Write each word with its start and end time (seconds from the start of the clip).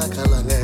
makala 0.00 0.40
ne 0.48 0.59